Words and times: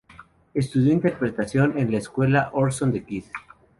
Estudió 0.55 0.91
interpretación 0.93 1.77
en 1.77 1.91
la 1.91 1.99
escuela 1.99 2.49
"Orson 2.53 2.91
The 2.91 3.03
Kid". 3.03 3.25